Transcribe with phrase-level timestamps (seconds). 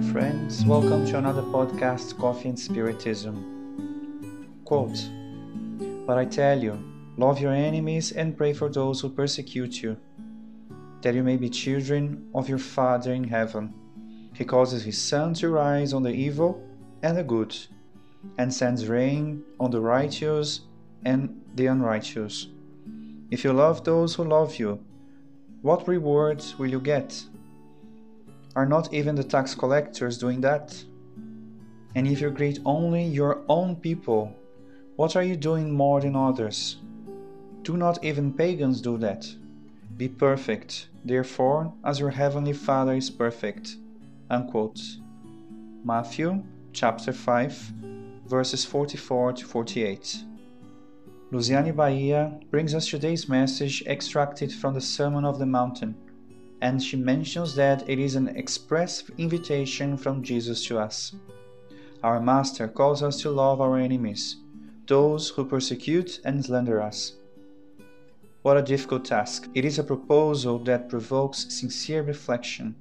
[0.00, 0.62] dear friends.
[0.66, 3.34] Welcome to another podcast, Coffee and Spiritism.
[4.66, 5.08] Quote
[6.06, 6.78] But I tell you,
[7.16, 9.96] love your enemies and pray for those who persecute you,
[11.00, 13.72] that you may be children of your Father in heaven.
[14.34, 16.62] He causes his sun to rise on the evil
[17.02, 17.56] and the good,
[18.36, 20.60] and sends rain on the righteous
[21.06, 22.48] and the unrighteous.
[23.30, 24.78] If you love those who love you,
[25.62, 27.24] what reward will you get?
[28.56, 30.82] Are not even the tax collectors doing that?
[31.94, 34.34] And if you greet only your own people,
[34.96, 36.78] what are you doing more than others?
[37.64, 39.28] Do not even pagans do that?
[39.98, 43.76] Be perfect, therefore, as your heavenly Father is perfect.
[44.30, 44.80] Unquote.
[45.84, 47.52] Matthew chapter 5,
[48.26, 50.24] verses 44 to 48.
[51.30, 55.94] Luciane Bahia brings us today's message extracted from the Sermon of the Mountain
[56.60, 61.14] and she mentions that it is an express invitation from Jesus to us.
[62.02, 64.36] Our Master calls us to love our enemies,
[64.86, 67.14] those who persecute and slander us.
[68.42, 69.48] What a difficult task!
[69.54, 72.76] It is a proposal that provokes sincere reflection.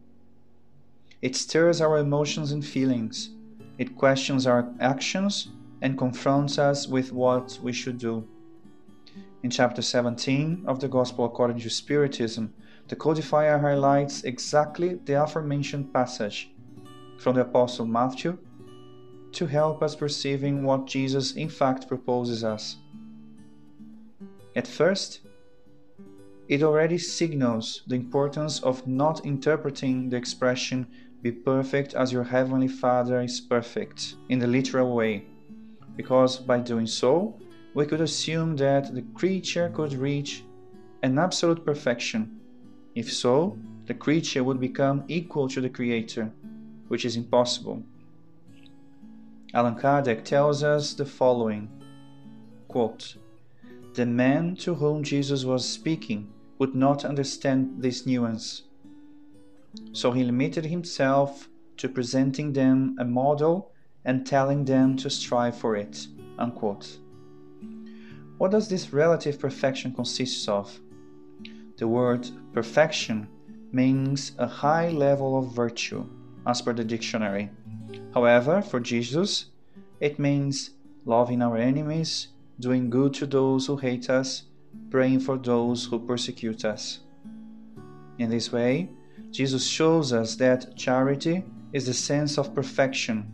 [1.21, 3.31] It stirs our emotions and feelings,
[3.77, 5.49] it questions our actions
[5.81, 8.27] and confronts us with what we should do.
[9.43, 12.53] In chapter 17 of the Gospel according to Spiritism,
[12.87, 16.51] the codifier highlights exactly the aforementioned passage
[17.17, 18.37] from the Apostle Matthew
[19.31, 22.77] to help us perceiving what Jesus in fact proposes us.
[24.55, 25.21] At first,
[26.47, 30.87] it already signals the importance of not interpreting the expression
[31.23, 35.25] be perfect as your heavenly Father is perfect in the literal way,
[35.95, 37.39] because by doing so,
[37.73, 40.43] we could assume that the creature could reach
[41.01, 42.39] an absolute perfection
[42.95, 46.31] if so, the creature would become equal to the Creator,
[46.87, 47.83] which is impossible.
[49.53, 51.69] Allan Kardec tells us the following
[52.67, 53.15] quote,
[53.93, 58.63] The man to whom Jesus was speaking would not understand this nuance,
[59.91, 63.71] so he limited himself to presenting them a model
[64.05, 66.07] and telling them to strive for it.
[66.37, 66.99] Unquote.
[68.37, 70.79] What does this relative perfection consist of?
[71.77, 73.27] The word perfection
[73.71, 76.05] means a high level of virtue,
[76.47, 77.49] as per the dictionary.
[78.13, 79.47] However, for Jesus,
[79.99, 80.71] it means
[81.05, 82.29] loving our enemies,
[82.61, 84.43] doing good to those who hate us,
[84.89, 87.01] praying for those who persecute us.
[88.19, 88.89] In this way,
[89.31, 91.43] Jesus shows us that charity
[91.73, 93.29] is the sense of perfection,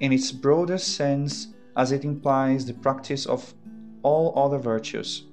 [0.00, 3.54] in its broadest sense, as it implies the practice of
[4.02, 5.24] all other virtues.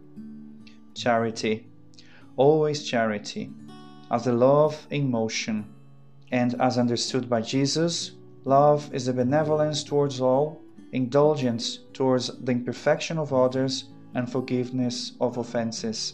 [0.96, 1.68] Charity
[2.40, 3.52] always charity,
[4.10, 5.66] as the love in motion,
[6.32, 8.12] and as understood by Jesus,
[8.46, 10.62] love is the benevolence towards all,
[10.94, 16.14] indulgence towards the imperfection of others, and forgiveness of offenses.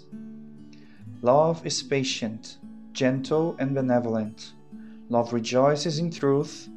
[1.21, 2.57] Love is patient,
[2.91, 4.53] gentle, and benevolent.
[5.09, 6.67] Love rejoices in truth,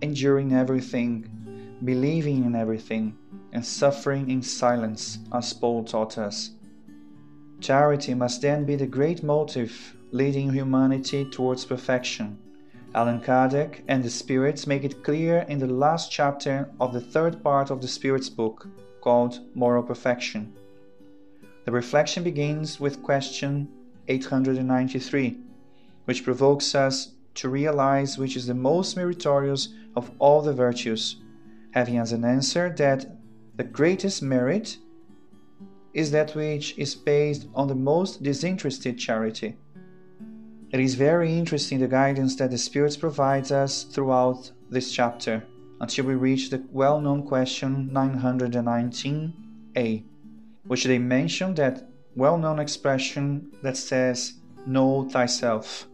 [0.00, 3.14] enduring everything, believing in everything,
[3.52, 6.52] and suffering in silence, as Paul taught us.
[7.62, 12.36] Charity must then be the great motive leading humanity towards perfection.
[12.92, 17.40] Allan Kardec and the Spirits make it clear in the last chapter of the third
[17.44, 18.66] part of the Spirits book,
[19.00, 20.52] called Moral Perfection.
[21.64, 23.68] The reflection begins with question
[24.08, 25.38] 893,
[26.06, 31.22] which provokes us to realize which is the most meritorious of all the virtues,
[31.70, 33.06] having as an answer that
[33.56, 34.78] the greatest merit
[35.94, 39.56] is that which is based on the most disinterested charity.
[40.70, 45.44] It is very interesting the guidance that the Spirit provides us throughout this chapter
[45.80, 50.02] until we reach the well known question 919a,
[50.66, 51.86] which they mention that
[52.16, 54.34] well known expression that says,
[54.64, 55.88] Know thyself,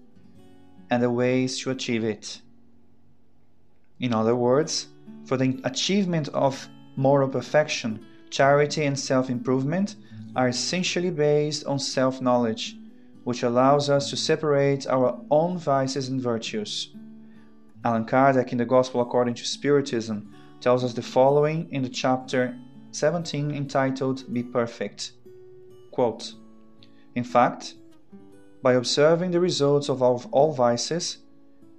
[0.91, 2.43] and the ways to achieve it.
[3.99, 4.89] In other words,
[5.25, 9.97] for the achievement of moral perfection, Charity and self improvement
[10.37, 12.77] are essentially based on self knowledge,
[13.25, 16.95] which allows us to separate our own vices and virtues.
[17.85, 22.59] Allan Kardec in the Gospel according to Spiritism tells us the following in the chapter
[22.91, 25.13] 17 entitled Be Perfect.
[25.91, 26.35] Quote,
[27.15, 27.75] in fact,
[28.63, 31.19] by observing the results of all vices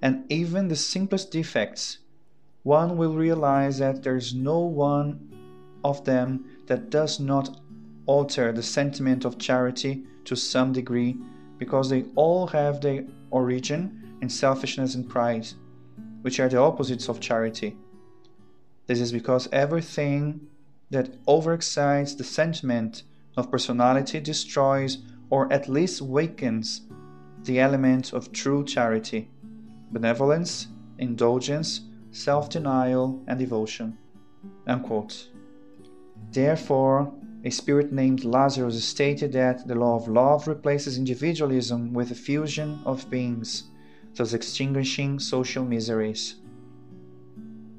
[0.01, 1.99] and even the simplest defects,
[2.63, 5.38] one will realize that there is no one
[5.83, 7.59] of them that does not
[8.05, 11.15] alter the sentiment of charity to some degree,
[11.57, 15.47] because they all have their origin in selfishness and pride,
[16.21, 17.75] which are the opposites of charity.
[18.87, 20.47] This is because everything
[20.89, 23.03] that overexcites the sentiment
[23.37, 24.97] of personality destroys
[25.29, 26.81] or at least weakens
[27.43, 29.29] the element of true charity,
[29.91, 30.67] benevolence,
[30.97, 31.81] indulgence,
[32.11, 33.97] self denial, and devotion.
[34.67, 35.29] Unquote.
[36.31, 42.15] Therefore, a spirit named Lazarus stated that the law of love replaces individualism with a
[42.15, 43.63] fusion of beings,
[44.15, 46.35] thus extinguishing social miseries.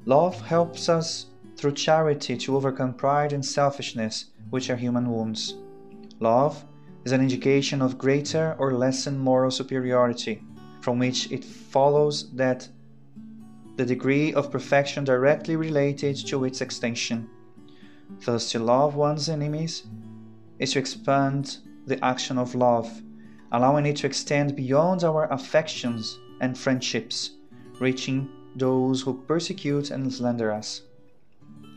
[0.06, 1.26] Love helps us
[1.56, 5.54] through charity to overcome pride and selfishness, which are human wounds.
[6.18, 6.64] Love
[7.04, 10.42] is an indication of greater or lesser moral superiority,
[10.80, 12.68] from which it follows that
[13.76, 17.28] the degree of perfection directly related to its extension.
[18.24, 19.84] Thus, to love one's enemies
[20.58, 23.02] is to expand the action of love,
[23.52, 27.30] allowing it to extend beyond our affections and friendships,
[27.80, 30.82] reaching those who persecute and slander us.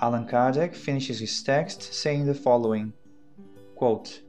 [0.01, 2.93] Allan Kardec finishes his text saying the following
[3.75, 4.21] quote,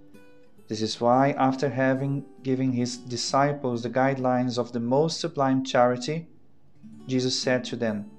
[0.68, 6.28] This is why, after having given his disciples the guidelines of the most sublime charity,
[7.06, 8.10] Jesus said to them,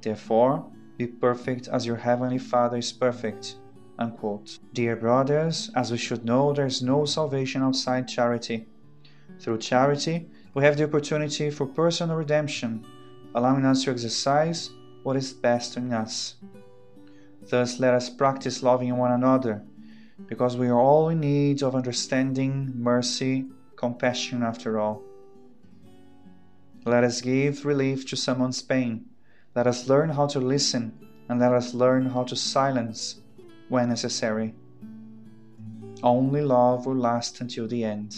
[0.00, 3.56] Therefore, be perfect as your heavenly Father is perfect.
[3.98, 4.58] Unquote.
[4.72, 8.66] Dear brothers, as we should know, there is no salvation outside charity.
[9.40, 12.84] Through charity, we have the opportunity for personal redemption,
[13.34, 14.70] allowing us to exercise
[15.02, 16.36] what is best in us.
[17.48, 19.62] Thus, let us practice loving one another,
[20.26, 23.46] because we are all in need of understanding, mercy,
[23.76, 25.02] compassion after all.
[26.84, 29.06] Let us give relief to someone's pain.
[29.56, 30.92] Let us learn how to listen,
[31.30, 33.22] and let us learn how to silence
[33.70, 34.54] when necessary.
[36.02, 38.14] Only love will last until the end.